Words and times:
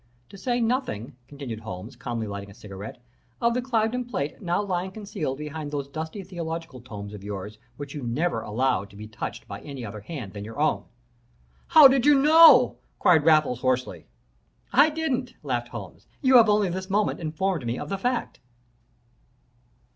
"'To 0.29 0.37
say 0.39 0.59
nothing,' 0.59 1.15
continued 1.27 1.59
Holmes, 1.59 1.95
calmly 1.95 2.25
lighting 2.25 2.49
a 2.49 2.55
cigarette, 2.55 2.97
'of 3.39 3.53
the 3.53 3.61
Cliveden 3.61 4.03
plate 4.09 4.41
now 4.41 4.59
lying 4.59 4.89
concealed 4.89 5.37
behind 5.37 5.69
those 5.69 5.87
dusty 5.87 6.23
theological 6.23 6.81
tomes 6.81 7.13
of 7.13 7.23
yours 7.23 7.59
which 7.77 7.93
you 7.93 8.01
never 8.01 8.41
allow 8.41 8.83
to 8.83 8.95
be 8.95 9.07
touched 9.07 9.47
by 9.47 9.61
any 9.61 9.85
other 9.85 9.99
hand 9.99 10.33
than 10.33 10.43
your 10.43 10.59
own.' 10.59 10.85
"'How 11.67 11.87
did 11.87 12.07
you 12.07 12.15
know?' 12.19 12.77
cried 12.97 13.23
Raffles, 13.25 13.59
hoarsely. 13.61 14.07
"'I 14.73 14.89
didn't,' 14.89 15.35
laughed 15.43 15.67
Holmes. 15.67 16.07
'You 16.19 16.37
have 16.37 16.49
only 16.49 16.69
this 16.69 16.89
moment 16.89 17.19
informed 17.19 17.63
me 17.67 17.77
of 17.77 17.89
the 17.89 17.99
fact!' 17.99 18.39